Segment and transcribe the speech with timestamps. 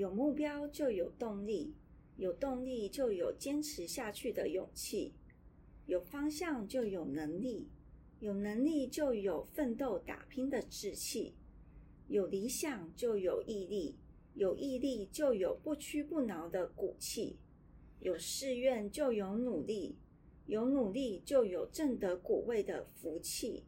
[0.00, 1.74] 有目标就有动力，
[2.16, 5.12] 有动力就有坚持下去的勇气，
[5.84, 7.68] 有方向就有能力，
[8.18, 11.34] 有能力就有奋斗打拼的志气，
[12.08, 13.94] 有理想就有毅力，
[14.32, 17.36] 有毅力就有不屈不挠的骨气，
[17.98, 19.98] 有誓愿就有努力，
[20.46, 23.64] 有努力就有正得果位的福气。